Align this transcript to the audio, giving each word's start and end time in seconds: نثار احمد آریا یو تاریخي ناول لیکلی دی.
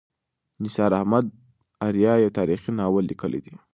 نثار 0.63 0.91
احمد 0.99 1.25
آریا 1.87 2.13
یو 2.23 2.29
تاریخي 2.39 2.71
ناول 2.79 3.03
لیکلی 3.09 3.39
دی. 3.45 3.53